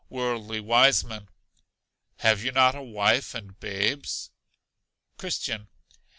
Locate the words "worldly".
0.09-0.59